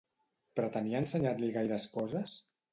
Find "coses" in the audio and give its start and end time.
2.01-2.37